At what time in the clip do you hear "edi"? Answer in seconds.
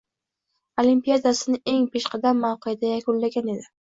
3.55-3.69